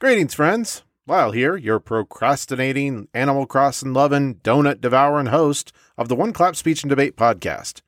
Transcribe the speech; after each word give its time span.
Greetings, 0.00 0.32
friends. 0.32 0.84
Lyle 1.08 1.32
here, 1.32 1.56
your 1.56 1.80
procrastinating, 1.80 3.08
Animal 3.12 3.46
Crossing 3.46 3.92
loving, 3.92 4.36
donut 4.36 4.80
devouring 4.80 5.26
host 5.26 5.72
of 5.96 6.08
the 6.08 6.14
One 6.14 6.32
Clap 6.32 6.54
Speech 6.54 6.84
and 6.84 6.88
Debate 6.88 7.16
podcast. 7.16 7.80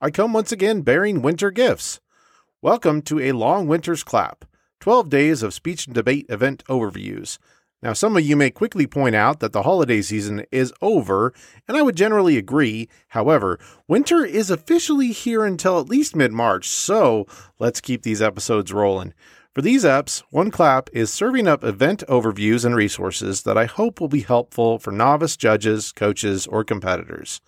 I 0.00 0.10
come 0.10 0.32
once 0.32 0.50
again 0.50 0.80
bearing 0.80 1.20
winter 1.20 1.50
gifts. 1.50 2.00
Welcome 2.62 3.02
to 3.02 3.20
a 3.20 3.32
long 3.32 3.66
winter's 3.66 4.02
clap 4.02 4.46
12 4.80 5.10
days 5.10 5.42
of 5.42 5.52
speech 5.52 5.84
and 5.84 5.94
debate 5.94 6.24
event 6.30 6.64
overviews. 6.70 7.36
Now, 7.82 7.92
some 7.92 8.16
of 8.16 8.24
you 8.24 8.34
may 8.34 8.50
quickly 8.50 8.86
point 8.86 9.14
out 9.14 9.40
that 9.40 9.52
the 9.52 9.64
holiday 9.64 10.00
season 10.00 10.46
is 10.50 10.72
over, 10.80 11.34
and 11.68 11.76
I 11.76 11.82
would 11.82 11.96
generally 11.96 12.38
agree. 12.38 12.88
However, 13.08 13.60
winter 13.86 14.24
is 14.24 14.50
officially 14.50 15.12
here 15.12 15.44
until 15.44 15.78
at 15.78 15.90
least 15.90 16.16
mid 16.16 16.32
March, 16.32 16.66
so 16.66 17.26
let's 17.58 17.82
keep 17.82 18.04
these 18.04 18.22
episodes 18.22 18.72
rolling. 18.72 19.12
For 19.54 19.62
these 19.62 19.82
apps, 19.82 20.22
One 20.30 20.50
Clap 20.50 20.88
is 20.92 21.12
serving 21.12 21.48
up 21.48 21.64
event 21.64 22.04
overviews 22.08 22.64
and 22.64 22.76
resources 22.76 23.42
that 23.42 23.58
I 23.58 23.64
hope 23.64 24.00
will 24.00 24.08
be 24.08 24.20
helpful 24.20 24.78
for 24.78 24.92
novice 24.92 25.36
judges, 25.36 25.90
coaches, 25.90 26.46
or 26.46 26.62
competitors. 26.64 27.40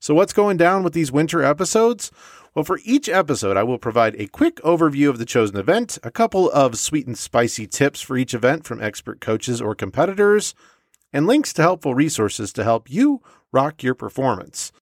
So, 0.00 0.14
what's 0.14 0.32
going 0.32 0.56
down 0.56 0.82
with 0.82 0.94
these 0.94 1.12
winter 1.12 1.42
episodes? 1.42 2.10
Well, 2.54 2.64
for 2.64 2.80
each 2.84 3.08
episode, 3.08 3.56
I 3.56 3.62
will 3.62 3.78
provide 3.78 4.14
a 4.16 4.26
quick 4.26 4.56
overview 4.56 5.08
of 5.08 5.18
the 5.18 5.24
chosen 5.24 5.56
event, 5.56 5.98
a 6.02 6.10
couple 6.10 6.50
of 6.50 6.78
sweet 6.78 7.06
and 7.06 7.16
spicy 7.16 7.66
tips 7.66 8.00
for 8.00 8.16
each 8.16 8.34
event 8.34 8.64
from 8.64 8.82
expert 8.82 9.20
coaches 9.20 9.60
or 9.60 9.74
competitors, 9.74 10.54
and 11.12 11.26
links 11.26 11.52
to 11.54 11.62
helpful 11.62 11.94
resources 11.94 12.52
to 12.52 12.64
help 12.64 12.90
you 12.90 13.20
rock 13.52 13.82
your 13.82 13.94
performance. 13.94 14.72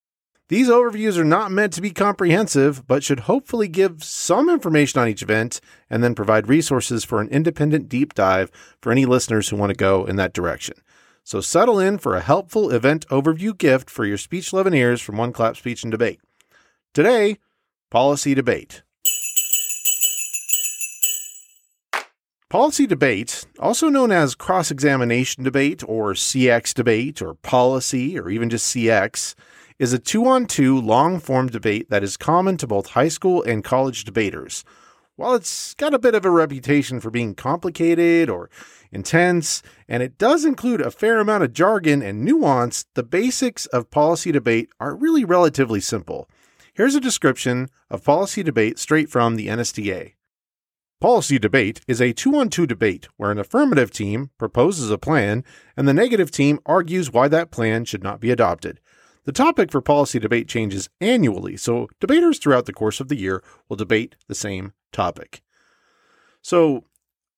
These 0.51 0.69
overviews 0.69 1.17
are 1.17 1.25
not 1.25 1.53
meant 1.53 1.73
to 1.75 1.81
be 1.81 1.93
comprehensive, 1.93 2.85
but 2.89 3.05
should 3.05 3.21
hopefully 3.21 3.69
give 3.69 4.03
some 4.03 4.51
information 4.51 5.01
on 5.01 5.07
each 5.07 5.23
event 5.23 5.61
and 5.89 6.03
then 6.03 6.13
provide 6.17 6.49
resources 6.49 7.05
for 7.05 7.21
an 7.21 7.29
independent 7.29 7.89
deep 7.89 8.15
dive 8.15 8.51
for 8.83 8.91
any 8.91 9.07
listeners 9.07 9.49
who 9.49 9.57
want 9.57 9.71
to 9.71 9.77
go 9.77 10.05
in 10.05 10.17
that 10.17 10.33
direction. 10.33 10.75
So 11.23 11.41
settle 11.41 11.79
in 11.79 11.99
for 11.99 12.17
a 12.17 12.21
helpful 12.21 12.69
event 12.69 13.07
overview 13.11 13.57
gift 13.57 13.89
for 13.89 14.05
your 14.05 14.19
speech 14.19 14.53
loving 14.53 14.75
ears 14.75 15.01
from 15.01 15.17
One 15.17 15.33
Clap 15.33 15.57
Speech 15.57 15.85
and 15.85 15.93
Debate. 15.93 16.19
Today, 16.95 17.39
policy 17.89 18.35
debate. 18.35 18.83
Policy 22.49 22.89
debate, 22.89 23.47
also 23.61 23.89
known 23.89 24.11
as 24.11 24.35
cross 24.35 24.73
examination 24.73 25.45
debate 25.45 25.85
or 25.87 26.15
CX 26.15 26.75
debate 26.75 27.23
or 27.23 27.35
policy 27.35 28.19
or 28.19 28.29
even 28.29 28.51
just 28.51 28.75
CX, 28.75 29.37
is 29.81 29.95
a 29.95 29.99
two 29.99 30.27
on 30.27 30.45
two 30.45 30.79
long 30.79 31.19
form 31.19 31.49
debate 31.49 31.89
that 31.89 32.05
is 32.05 32.19
common 32.19 32.59
to 32.59 32.67
both 32.67 32.91
high 32.91 33.09
school 33.09 33.43
and 33.43 33.65
college 33.65 34.05
debaters. 34.05 34.63
While 35.17 35.35
it's 35.35 35.73
got 35.73 35.95
a 35.95 35.99
bit 35.99 36.15
of 36.15 36.27
a 36.27 36.31
reputation 36.31 37.01
for 37.01 37.11
being 37.11 37.35
complicated 37.35 38.29
or 38.29 38.51
intense, 38.93 39.63
and 39.89 40.03
it 40.03 40.19
does 40.19 40.45
include 40.45 40.83
a 40.83 40.91
fair 40.91 41.19
amount 41.19 41.45
of 41.45 41.55
jargon 41.55 42.03
and 42.03 42.23
nuance, 42.23 42.85
the 42.95 43.03
basics 43.03 43.65
of 43.67 43.91
policy 43.91 44.31
debate 44.31 44.69
are 44.79 44.95
really 44.95 45.25
relatively 45.25 45.81
simple. 45.81 46.29
Here's 46.75 46.95
a 46.95 47.01
description 47.01 47.71
of 47.89 48.05
policy 48.05 48.43
debate 48.43 48.79
straight 48.79 49.09
from 49.09 49.37
the 49.37 49.49
NSDA. 49.49 50.13
Policy 51.01 51.39
debate 51.39 51.81
is 51.89 52.03
a 52.03 52.13
two 52.13 52.37
on 52.37 52.51
two 52.51 52.67
debate 52.67 53.09
where 53.17 53.31
an 53.31 53.39
affirmative 53.39 53.91
team 53.91 54.29
proposes 54.37 54.91
a 54.91 54.99
plan 54.99 55.43
and 55.75 55.89
the 55.89 55.95
negative 55.95 56.31
team 56.31 56.59
argues 56.67 57.11
why 57.11 57.29
that 57.29 57.51
plan 57.51 57.87
should 57.87 58.03
not 58.03 58.21
be 58.21 58.31
adopted. 58.31 58.79
The 59.25 59.33
topic 59.33 59.71
for 59.71 59.81
policy 59.81 60.19
debate 60.19 60.49
changes 60.49 60.89
annually, 61.01 61.57
so 61.57 61.89
debaters 62.01 62.39
throughout 62.39 62.67
the 62.67 62.73
course 62.73 63.01
of 63.01 63.09
the 63.09 63.17
year 63.17 63.43
will 63.69 63.77
debate 63.77 64.17
the 64.29 64.35
same 64.35 64.73
topic. 64.93 65.43
So, 66.43 66.85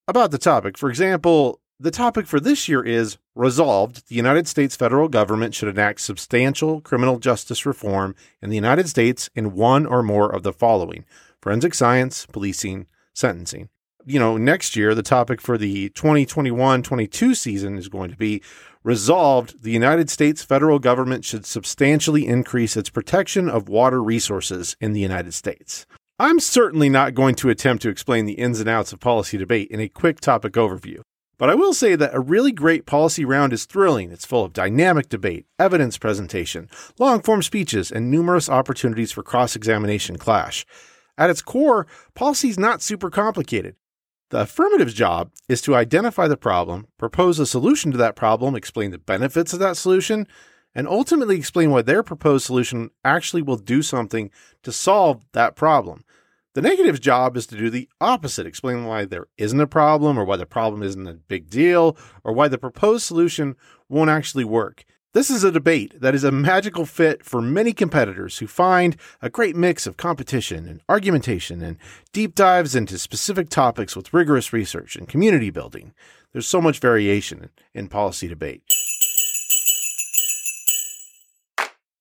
about 0.07 0.31
the 0.31 0.39
topic, 0.39 0.79
for 0.79 0.89
example, 0.89 1.61
the 1.81 1.91
topic 1.91 2.27
for 2.27 2.39
this 2.39 2.69
year 2.69 2.83
is 2.85 3.19
Resolved 3.35 4.09
the 4.09 4.15
United 4.15 4.47
States 4.47 4.77
federal 4.77 5.09
government 5.09 5.55
should 5.55 5.69
enact 5.69 6.03
substantial 6.03 6.83
criminal 6.83 7.19
justice 7.19 7.65
reform 7.65 8.15
in 8.43 8.51
the 8.51 8.57
United 8.57 8.89
States 8.89 9.31
in 9.35 9.55
one 9.55 9.87
or 9.87 10.03
more 10.03 10.33
of 10.33 10.43
the 10.43 10.53
following 10.53 11.07
forensic 11.41 11.75
science, 11.75 12.27
policing, 12.27 12.87
sentencing 13.15 13.71
you 14.05 14.19
know, 14.19 14.37
next 14.37 14.77
year, 14.77 14.95
the 14.95 15.03
topic 15.03 15.41
for 15.41 15.57
the 15.57 15.89
2021 15.91 16.83
22 16.83 17.35
season 17.35 17.79
is 17.79 17.89
going 17.89 18.11
to 18.11 18.17
be 18.17 18.43
resolved. 18.85 19.63
The 19.63 19.71
United 19.71 20.11
States 20.11 20.43
federal 20.43 20.79
government 20.79 21.25
should 21.25 21.47
substantially 21.47 22.27
increase 22.27 22.77
its 22.77 22.91
protection 22.91 23.49
of 23.49 23.69
water 23.69 24.03
resources 24.03 24.77
in 24.81 24.93
the 24.93 25.01
United 25.01 25.35
States. 25.35 25.87
I'm 26.19 26.41
certainly 26.41 26.89
not 26.89 27.15
going 27.15 27.35
to 27.37 27.51
attempt 27.51 27.83
to 27.83 27.89
explain 27.89 28.27
the 28.27 28.35
ins 28.35 28.61
and 28.61 28.69
outs 28.69 28.93
of 28.93 29.01
policy 29.01 29.39
debate 29.39 29.69
in 29.71 29.81
a 29.81 29.89
quick 29.89 30.21
topic 30.21 30.53
overview. 30.53 31.01
But 31.39 31.51
I 31.51 31.57
will 31.57 31.75
say 31.75 31.97
that 31.97 32.15
a 32.15 32.21
really 32.21 32.53
great 32.53 32.87
policy 32.87 33.25
round 33.25 33.53
is 33.53 33.65
thrilling. 33.65 34.13
It's 34.13 34.25
full 34.25 34.45
of 34.45 34.53
dynamic 34.53 35.09
debate, 35.09 35.47
evidence 35.59 35.99
presentation, 35.99 36.71
long 36.99 37.21
form 37.21 37.43
speeches, 37.43 37.91
and 37.91 38.11
numerous 38.11 38.49
opportunities 38.49 39.11
for 39.11 39.25
cross 39.25 39.57
examination 39.57 40.19
clash. 40.19 40.65
At 41.19 41.31
its 41.31 41.43
core, 41.43 41.87
policy 42.15 42.49
is 42.49 42.59
not 42.59 42.83
super 42.83 43.11
complicated. 43.11 43.75
The 44.33 44.41
affirmative's 44.41 44.95
job 44.95 45.31
is 45.47 45.61
to 45.61 45.75
identify 45.75 46.27
the 46.27 46.39
problem, 46.39 46.87
propose 46.97 47.39
a 47.39 47.45
solution 47.45 47.93
to 47.93 47.99
that 47.99 48.17
problem, 48.17 48.57
explain 48.57 48.91
the 48.91 48.97
benefits 48.97 49.53
of 49.53 49.59
that 49.59 49.77
solution, 49.77 50.27
and 50.75 50.89
ultimately 50.89 51.37
explain 51.37 51.71
why 51.71 51.83
their 51.83 52.03
proposed 52.03 52.47
solution 52.47 52.89
actually 53.05 53.43
will 53.43 53.59
do 53.59 53.83
something 53.83 54.31
to 54.63 54.73
solve 54.73 55.23
that 55.33 55.55
problem. 55.55 56.03
The 56.55 56.63
negative's 56.63 56.99
job 56.99 57.37
is 57.37 57.47
to 57.49 57.59
do 57.59 57.69
the 57.69 57.91
opposite, 58.01 58.47
explain 58.47 58.87
why 58.87 59.05
there 59.05 59.27
isn't 59.37 59.61
a 59.61 59.67
problem, 59.67 60.19
or 60.19 60.25
why 60.25 60.39
the 60.39 60.47
problem 60.47 60.83
isn't 60.83 61.07
a 61.07 61.13
big 61.13 61.51
deal, 61.51 61.95
or 62.25 62.33
why 62.33 62.49
the 62.49 62.57
proposed 62.57 63.05
solution 63.05 63.55
won't 63.91 64.09
actually 64.09 64.45
work. 64.45 64.87
This 65.15 65.29
is 65.29 65.45
a 65.45 65.53
debate 65.53 66.01
that 66.01 66.15
is 66.15 66.25
a 66.25 66.33
magical 66.33 66.87
fit 66.87 67.23
for 67.23 67.43
many 67.43 67.75
competitors 67.75 68.39
who 68.39 68.47
find 68.47 68.97
a 69.21 69.29
great 69.29 69.55
mix 69.55 69.87
of 69.87 69.99
competition 69.99 70.67
and 70.67 70.81
argumentation 70.89 71.61
and 71.61 71.77
deep 72.15 72.35
dives 72.35 72.75
into 72.75 72.97
specific 72.97 73.51
topics 73.51 73.95
with 73.95 74.15
rigorous 74.15 74.55
research 74.55 74.97
and 74.97 75.07
community 75.07 75.51
building. 75.51 75.93
There's 76.33 76.47
so 76.47 76.63
much 76.63 76.79
variation 76.79 77.51
in 77.75 77.89
policy 77.89 78.27
debate. 78.27 78.63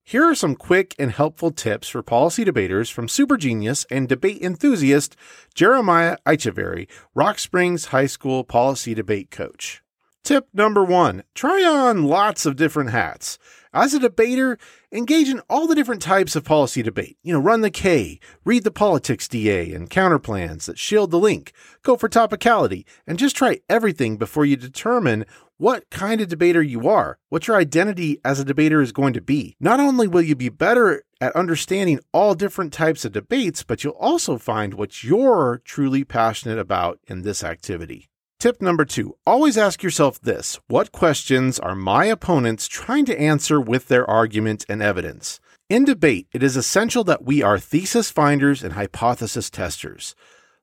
Here 0.05 0.23
are 0.23 0.35
some 0.35 0.55
quick 0.55 0.95
and 0.97 1.11
helpful 1.11 1.51
tips 1.51 1.89
for 1.89 2.01
policy 2.01 2.45
debaters 2.45 2.89
from 2.89 3.09
super 3.09 3.35
genius 3.35 3.85
and 3.91 4.07
debate 4.07 4.41
enthusiast 4.41 5.17
Jeremiah 5.53 6.16
Echeverry, 6.25 6.88
Rock 7.13 7.39
Springs 7.39 7.88
High 7.88 8.05
School 8.05 8.45
policy 8.45 8.94
debate 8.94 9.31
coach. 9.31 9.83
Tip 10.23 10.49
number 10.53 10.83
one 10.83 11.23
try 11.33 11.63
on 11.63 12.03
lots 12.03 12.45
of 12.45 12.55
different 12.55 12.91
hats. 12.91 13.39
As 13.73 13.93
a 13.93 13.99
debater, 13.99 14.59
engage 14.91 15.29
in 15.29 15.39
all 15.49 15.65
the 15.65 15.73
different 15.73 16.01
types 16.01 16.35
of 16.35 16.43
policy 16.43 16.83
debate. 16.83 17.17
You 17.23 17.33
know, 17.33 17.39
run 17.39 17.61
the 17.61 17.71
K, 17.71 18.19
read 18.45 18.63
the 18.63 18.69
politics 18.69 19.27
DA 19.27 19.73
and 19.73 19.89
counterplans 19.89 20.65
that 20.65 20.77
shield 20.77 21.09
the 21.09 21.17
link, 21.17 21.53
go 21.81 21.95
for 21.95 22.07
topicality, 22.07 22.85
and 23.07 23.17
just 23.17 23.35
try 23.35 23.61
everything 23.67 24.17
before 24.17 24.45
you 24.45 24.57
determine 24.57 25.25
what 25.57 25.89
kind 25.89 26.21
of 26.21 26.27
debater 26.27 26.61
you 26.61 26.88
are, 26.88 27.17
what 27.29 27.47
your 27.47 27.57
identity 27.57 28.19
as 28.23 28.39
a 28.39 28.45
debater 28.45 28.81
is 28.81 28.91
going 28.91 29.13
to 29.13 29.21
be. 29.21 29.55
Not 29.59 29.79
only 29.79 30.07
will 30.07 30.21
you 30.21 30.35
be 30.35 30.49
better 30.49 31.03
at 31.19 31.35
understanding 31.35 31.99
all 32.13 32.35
different 32.35 32.73
types 32.73 33.05
of 33.05 33.13
debates, 33.13 33.63
but 33.63 33.83
you'll 33.83 33.93
also 33.93 34.38
find 34.38 34.75
what 34.75 35.03
you're 35.03 35.61
truly 35.65 36.03
passionate 36.03 36.59
about 36.59 36.99
in 37.07 37.23
this 37.23 37.43
activity. 37.43 38.10
Tip 38.41 38.59
number 38.59 38.85
two 38.85 39.16
always 39.24 39.56
ask 39.56 39.84
yourself 39.84 40.19
this 40.19 40.59
What 40.68 40.91
questions 40.91 41.59
are 41.59 41.75
my 41.75 42.06
opponents 42.06 42.68
trying 42.68 43.06
to 43.06 43.22
answer 43.22 43.62
with 43.62 43.88
their 43.88 44.09
argument 44.09 44.66
and 44.68 44.81
evidence? 44.81 45.40
In 45.69 45.85
debate, 45.85 46.25
it 46.33 46.42
is 46.42 46.57
essential 46.57 47.04
that 47.04 47.24
we 47.24 47.44
are 47.44 47.60
thesis 47.60 48.10
finders 48.10 48.63
and 48.63 48.74
hypothesis 48.74 49.51
testers. 49.51 50.15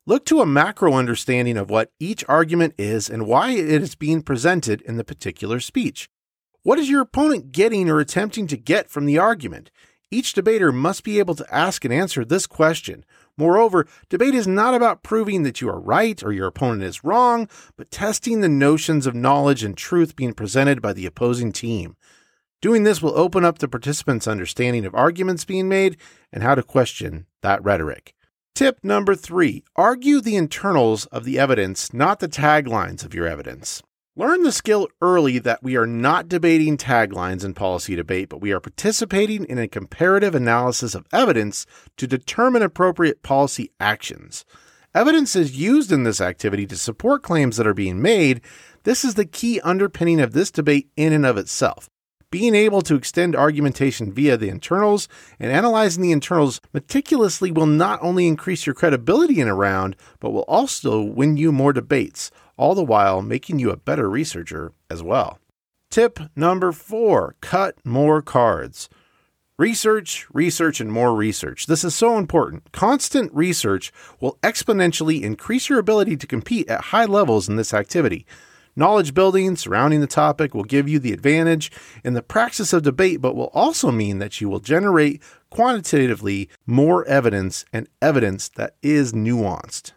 Look 0.07 0.25
to 0.25 0.41
a 0.41 0.45
macro 0.45 0.93
understanding 0.95 1.57
of 1.57 1.71
what 1.71 1.93
each 2.01 2.25
argument 2.27 2.75
is 2.79 3.09
and 3.09 3.29
why 3.29 3.53
it 3.53 3.69
is 3.69 3.95
being 3.95 4.23
presented 4.23 4.83
in 4.83 4.97
the 4.97 5.05
particular 5.05 5.61
speech. 5.61 6.11
What 6.65 6.81
is 6.81 6.91
your 6.91 7.03
opponent 7.03 7.53
getting 7.53 7.89
or 7.89 8.01
attempting 8.01 8.49
to 8.49 8.57
get 8.57 8.91
from 8.91 9.07
the 9.07 9.19
argument? 9.19 9.71
Each 10.11 10.33
debater 10.33 10.73
must 10.73 11.05
be 11.05 11.21
able 11.21 11.37
to 11.37 11.55
ask 11.55 11.85
and 11.85 11.95
answer 11.95 12.25
this 12.25 12.49
question. 12.49 13.05
Moreover, 13.39 13.87
debate 14.09 14.35
is 14.35 14.49
not 14.49 14.75
about 14.75 15.05
proving 15.05 15.45
that 15.45 15.61
you 15.61 15.71
are 15.71 15.81
right 15.81 16.23
or 16.25 16.33
your 16.33 16.49
opponent 16.49 16.83
is 16.83 17.05
wrong, 17.05 17.49
but 17.77 17.91
testing 17.91 18.41
the 18.41 18.49
notions 18.49 19.07
of 19.07 19.15
knowledge 19.15 19.63
and 19.63 19.77
truth 19.77 20.17
being 20.17 20.35
presented 20.35 20.83
by 20.83 20.93
the 20.93 21.07
opposing 21.07 21.53
team. 21.53 21.97
Doing 22.61 22.83
this 22.83 23.01
will 23.01 23.17
open 23.17 23.45
up 23.45 23.59
the 23.59 23.69
participants' 23.69 24.27
understanding 24.27 24.85
of 24.85 24.95
arguments 24.95 25.45
being 25.45 25.69
made 25.69 25.97
and 26.33 26.43
how 26.43 26.57
to 26.57 26.63
question 26.65 27.27
that 27.41 27.63
rhetoric. 27.63 28.15
Tip 28.57 28.81
number 28.83 29.15
three 29.15 29.63
argue 29.77 30.21
the 30.21 30.35
internals 30.35 31.07
of 31.07 31.23
the 31.23 31.39
evidence, 31.39 31.95
not 31.95 32.19
the 32.19 32.29
taglines 32.29 33.05
of 33.05 33.15
your 33.15 33.29
evidence. 33.29 33.85
Learn 34.19 34.43
the 34.43 34.51
skill 34.51 34.89
early 35.01 35.39
that 35.39 35.63
we 35.63 35.77
are 35.77 35.87
not 35.87 36.27
debating 36.27 36.77
taglines 36.77 37.45
in 37.45 37.55
policy 37.55 37.95
debate, 37.95 38.29
but 38.29 38.41
we 38.41 38.51
are 38.51 38.59
participating 38.59 39.45
in 39.45 39.59
a 39.59 39.69
comparative 39.69 40.35
analysis 40.35 40.97
of 40.97 41.07
evidence 41.13 41.67
to 41.99 42.09
determine 42.09 42.63
appropriate 42.63 43.23
policy 43.23 43.71
actions. 43.79 44.45
Evidence 44.93 45.37
is 45.37 45.57
used 45.57 45.93
in 45.93 46.03
this 46.03 46.21
activity 46.21 46.67
to 46.67 46.77
support 46.77 47.23
claims 47.23 47.59
that 47.59 47.67
are 47.69 47.75
being 47.75 48.03
made 48.03 48.41
This 48.83 49.05
is 49.05 49.15
the 49.15 49.25
key 49.25 49.61
underpinning 49.61 50.19
of 50.19 50.33
this 50.33 50.51
debate 50.51 50.89
in 50.97 51.13
and 51.13 51.25
of 51.25 51.39
itself. 51.39 51.89
Being 52.31 52.57
able 52.57 52.83
to 52.83 52.97
extend 52.97 53.37
argumentation 53.37 54.13
via 54.13 54.37
the 54.37 54.49
internals 54.49 55.09
and 55.39 55.53
analyzing 55.53 56.03
the 56.03 56.13
internals 56.13 56.61
meticulously 56.73 57.53
will 57.53 57.67
not 57.67 58.01
only 58.03 58.27
increase 58.27 58.67
your 58.67 58.75
credibility 58.75 59.41
in 59.41 59.47
a 59.47 59.55
round, 59.55 59.95
but 60.19 60.31
will 60.31 60.43
also 60.43 61.01
win 61.01 61.37
you 61.37 61.53
more 61.53 61.73
debates, 61.73 62.33
all 62.59 62.75
the 62.75 62.85
while 62.85 63.23
making 63.23 63.59
you 63.59 63.71
a 63.71 63.77
better 63.77 64.11
researcher 64.11 64.73
as 64.91 65.03
well. 65.03 65.39
Tip 65.91 66.21
number 66.37 66.73
four 66.73 67.37
cut 67.41 67.77
more 67.85 68.21
cards. 68.21 68.91
Research, 69.59 70.27
research, 70.33 70.81
and 70.81 70.93
more 70.93 71.15
research. 71.17 71.67
This 71.67 71.83
is 71.83 71.95
so 71.95 72.17
important. 72.17 72.71
Constant 72.71 73.35
research 73.35 73.91
will 74.21 74.39
exponentially 74.43 75.23
increase 75.23 75.69
your 75.69 75.81
ability 75.81 76.17
to 76.19 76.27
compete 76.29 76.69
at 76.69 76.93
high 76.93 77.07
levels 77.07 77.49
in 77.49 77.57
this 77.57 77.75
activity. 77.75 78.25
Knowledge 78.77 79.15
building 79.15 79.57
surrounding 79.57 80.01
the 80.01 80.07
topic 80.07 80.55
will 80.55 80.63
give 80.63 80.89
you 80.89 81.01
the 81.01 81.13
advantage 81.13 81.73
in 82.05 82.15
the 82.15 82.23
praxis 82.23 82.73
of 82.73 82.85
debate, 82.85 83.21
but 83.21 83.35
will 83.35 83.51
also 83.53 83.91
mean 83.91 84.19
that 84.19 84.41
you 84.41 84.49
will 84.49 84.61
generate 84.61 85.21
quantitatively 85.51 86.49
more 86.65 87.05
evidence 87.07 87.65
and 87.73 87.89
evidence 88.01 88.49
that 88.51 88.77
is 88.81 89.13
nuanced. 89.13 89.91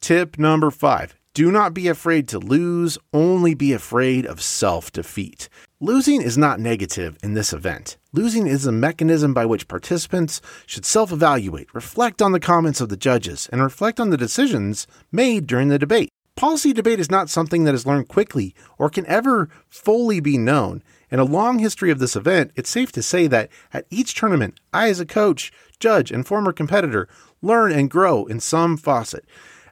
Tip 0.00 0.38
number 0.38 0.70
five 0.70 1.16
do 1.38 1.52
not 1.52 1.72
be 1.72 1.86
afraid 1.86 2.26
to 2.26 2.36
lose, 2.40 2.98
only 3.12 3.54
be 3.54 3.72
afraid 3.72 4.26
of 4.26 4.42
self 4.42 4.90
defeat. 4.90 5.48
Losing 5.78 6.20
is 6.20 6.36
not 6.36 6.58
negative 6.58 7.16
in 7.22 7.34
this 7.34 7.52
event. 7.52 7.96
Losing 8.12 8.48
is 8.48 8.66
a 8.66 8.72
mechanism 8.72 9.32
by 9.34 9.46
which 9.46 9.68
participants 9.68 10.40
should 10.66 10.84
self 10.84 11.12
evaluate, 11.12 11.72
reflect 11.72 12.20
on 12.20 12.32
the 12.32 12.40
comments 12.40 12.80
of 12.80 12.88
the 12.88 12.96
judges, 12.96 13.48
and 13.52 13.62
reflect 13.62 14.00
on 14.00 14.10
the 14.10 14.16
decisions 14.16 14.88
made 15.12 15.46
during 15.46 15.68
the 15.68 15.78
debate. 15.78 16.08
Policy 16.34 16.72
debate 16.72 16.98
is 16.98 17.08
not 17.08 17.30
something 17.30 17.62
that 17.62 17.74
is 17.74 17.86
learned 17.86 18.08
quickly 18.08 18.52
or 18.76 18.90
can 18.90 19.06
ever 19.06 19.48
fully 19.68 20.18
be 20.18 20.38
known. 20.38 20.82
In 21.08 21.20
a 21.20 21.24
long 21.24 21.60
history 21.60 21.92
of 21.92 22.00
this 22.00 22.16
event, 22.16 22.50
it's 22.56 22.68
safe 22.68 22.90
to 22.90 23.00
say 23.00 23.28
that 23.28 23.48
at 23.72 23.86
each 23.90 24.16
tournament, 24.16 24.58
I, 24.72 24.88
as 24.88 24.98
a 24.98 25.06
coach, 25.06 25.52
judge, 25.78 26.10
and 26.10 26.26
former 26.26 26.52
competitor, 26.52 27.08
learn 27.40 27.70
and 27.70 27.88
grow 27.88 28.24
in 28.24 28.40
some 28.40 28.76
faucet. 28.76 29.24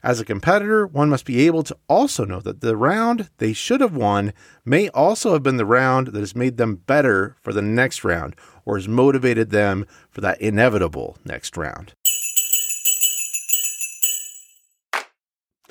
As 0.06 0.20
a 0.20 0.24
competitor, 0.24 0.86
one 0.86 1.10
must 1.10 1.24
be 1.24 1.48
able 1.48 1.64
to 1.64 1.76
also 1.88 2.24
know 2.24 2.38
that 2.38 2.60
the 2.60 2.76
round 2.76 3.28
they 3.38 3.52
should 3.52 3.80
have 3.80 3.96
won 3.96 4.32
may 4.64 4.88
also 4.90 5.32
have 5.32 5.42
been 5.42 5.56
the 5.56 5.66
round 5.66 6.06
that 6.06 6.20
has 6.20 6.36
made 6.36 6.58
them 6.58 6.76
better 6.76 7.34
for 7.42 7.52
the 7.52 7.60
next 7.60 8.04
round 8.04 8.36
or 8.64 8.76
has 8.76 8.86
motivated 8.86 9.50
them 9.50 9.84
for 10.08 10.20
that 10.20 10.40
inevitable 10.40 11.18
next 11.24 11.56
round. 11.56 11.92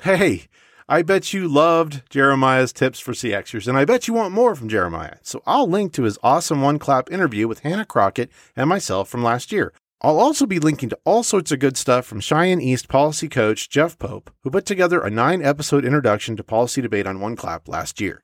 Hey, 0.02 0.48
I 0.86 1.00
bet 1.00 1.32
you 1.32 1.48
loved 1.48 2.02
Jeremiah's 2.10 2.74
tips 2.74 3.00
for 3.00 3.12
CXers, 3.12 3.66
and 3.66 3.78
I 3.78 3.86
bet 3.86 4.06
you 4.06 4.12
want 4.12 4.34
more 4.34 4.54
from 4.54 4.68
Jeremiah. 4.68 5.16
So 5.22 5.42
I'll 5.46 5.66
link 5.66 5.94
to 5.94 6.02
his 6.02 6.18
awesome 6.22 6.60
one 6.60 6.78
clap 6.78 7.10
interview 7.10 7.48
with 7.48 7.60
Hannah 7.60 7.86
Crockett 7.86 8.30
and 8.54 8.68
myself 8.68 9.08
from 9.08 9.22
last 9.22 9.50
year. 9.50 9.72
I'll 10.06 10.20
also 10.20 10.46
be 10.46 10.60
linking 10.60 10.88
to 10.90 10.98
all 11.04 11.24
sorts 11.24 11.50
of 11.50 11.58
good 11.58 11.76
stuff 11.76 12.06
from 12.06 12.20
Cheyenne 12.20 12.60
East 12.60 12.86
policy 12.86 13.28
coach 13.28 13.68
Jeff 13.68 13.98
Pope, 13.98 14.30
who 14.44 14.52
put 14.52 14.64
together 14.64 15.00
a 15.00 15.10
nine 15.10 15.42
episode 15.42 15.84
introduction 15.84 16.36
to 16.36 16.44
policy 16.44 16.80
debate 16.80 17.08
on 17.08 17.18
One 17.18 17.34
Clap 17.34 17.66
last 17.66 18.00
year. 18.00 18.22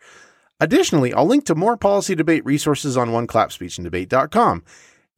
Additionally, 0.60 1.12
I'll 1.12 1.26
link 1.26 1.44
to 1.46 1.56
more 1.56 1.76
policy 1.76 2.14
debate 2.14 2.44
resources 2.44 2.96
on 2.96 3.08
oneclapspeechanddebate.com. 3.08 4.62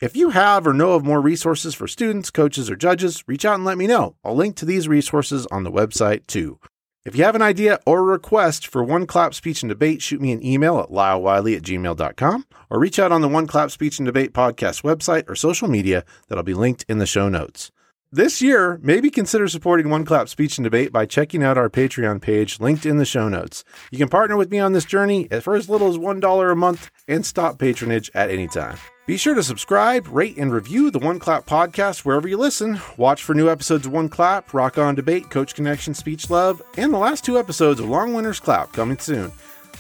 If 0.00 0.16
you 0.16 0.31
have 0.31 0.66
or 0.66 0.72
know 0.72 0.93
of 0.93 1.05
more 1.05 1.20
resources 1.20 1.75
for 1.75 1.87
students, 1.87 2.31
coaches, 2.31 2.70
or 2.70 2.76
judges, 2.76 3.22
reach 3.26 3.44
out 3.44 3.56
and 3.56 3.66
let 3.66 3.76
me 3.76 3.87
know. 3.87 4.16
I'll 4.25 4.34
link 4.34 4.56
to 4.56 4.64
these 4.64 4.88
resources 4.88 5.44
on 5.49 5.64
the 5.64 5.70
website 5.70 6.26
too. 6.26 6.61
If 7.05 7.15
you 7.17 7.25
have 7.25 7.35
an 7.35 7.43
idea 7.43 7.81
or 7.85 7.99
a 7.99 8.03
request 8.03 8.67
for 8.67 8.83
One 8.83 9.06
Clap 9.06 9.35
Speech 9.35 9.62
and 9.62 9.69
Debate, 9.69 10.01
shoot 10.01 10.23
me 10.23 10.33
an 10.33 10.43
email 10.43 10.81
at 10.81 10.89
lylewiley 10.89 11.55
at 11.55 11.62
gmail.com 11.62 12.47
or 12.71 12.79
reach 12.79 12.99
out 12.99 13.12
on 13.12 13.21
the 13.21 13.29
One 13.29 13.47
Clap 13.47 13.71
Speech 13.71 13.99
and 13.99 14.06
Debate 14.06 14.33
podcast 14.33 14.83
website 14.83 15.29
or 15.29 15.35
social 15.35 15.69
media 15.69 16.03
that'll 16.29 16.43
be 16.43 16.55
linked 16.55 16.87
in 16.89 16.97
the 16.97 17.06
show 17.06 17.29
notes. 17.29 17.71
This 18.11 18.41
year, 18.41 18.81
maybe 18.83 19.11
consider 19.11 19.49
supporting 19.49 19.91
One 19.91 20.06
Clap 20.06 20.31
Speech 20.31 20.56
and 20.56 20.65
Debate 20.65 20.93
by 20.93 21.05
checking 21.05 21.43
out 21.43 21.59
our 21.59 21.69
Patreon 21.69 22.23
page 22.23 22.59
linked 22.59 22.87
in 22.87 22.97
the 22.97 23.05
show 23.05 23.29
notes. 23.29 23.65
You 23.91 23.99
can 23.99 24.09
partner 24.09 24.39
with 24.39 24.50
me 24.50 24.59
on 24.59 24.73
this 24.73 24.87
journey 24.87 25.29
for 25.43 25.57
as 25.57 25.69
little 25.69 25.89
as 25.89 25.99
$1 25.99 26.53
a 26.53 26.57
month 26.57 26.91
and 27.07 27.27
stop 27.27 27.59
patronage 27.59 28.11
at 28.15 28.31
any 28.31 28.49
time. 28.49 28.79
Be 29.06 29.19
sure 29.19 29.35
to 29.35 29.43
subscribe, 29.43 30.09
rate, 30.09 30.39
and 30.39 30.51
review 30.51 30.91
the 30.91 30.99
One 30.99 31.19
Clap 31.19 31.45
podcast 31.45 32.06
wherever 32.06 32.27
you 32.27 32.39
listen. 32.39 32.81
Watch 32.97 33.23
for 33.23 33.35
new 33.35 33.51
episodes 33.51 33.85
of 33.85 33.93
One 33.93 34.09
Clap, 34.09 34.55
Rock 34.55 34.79
On 34.79 34.95
Debate, 34.95 35.29
Coach 35.29 35.55
Connection, 35.55 35.93
Speech 35.93 36.31
Love, 36.31 36.62
and 36.79 36.91
the 36.91 36.97
last 36.99 37.23
two 37.23 37.39
episodes 37.39 37.81
of 37.81 37.89
Long 37.89 38.15
Winter's 38.15 38.41
Clap 38.41 38.73
coming 38.73 38.97
soon. 38.97 39.31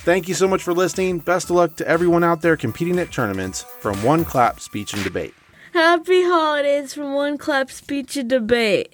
Thank 0.04 0.28
you 0.28 0.34
so 0.34 0.46
much 0.46 0.62
for 0.62 0.74
listening. 0.74 1.20
Best 1.20 1.48
of 1.48 1.56
luck 1.56 1.74
to 1.76 1.88
everyone 1.88 2.22
out 2.22 2.42
there 2.42 2.58
competing 2.58 2.98
at 2.98 3.12
tournaments 3.12 3.62
from 3.80 4.02
One 4.02 4.26
Clap 4.26 4.60
Speech 4.60 4.92
and 4.92 5.02
Debate. 5.02 5.32
Happy 5.72 6.22
holidays 6.22 6.92
from 6.92 7.14
One 7.14 7.38
Clap 7.38 7.70
Speech 7.70 8.18
and 8.18 8.28
Debate. 8.28 8.92